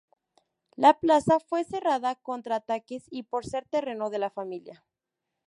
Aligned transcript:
La 0.77 0.97
plaza 0.99 1.39
fue 1.39 1.63
cercada 1.63 2.15
contra 2.15 2.55
ataques, 2.55 3.05
y 3.11 3.21
por 3.21 3.45
ser 3.45 3.65
terreno 3.67 4.09
de 4.09 4.17
la 4.17 4.31
familia. 4.31 4.83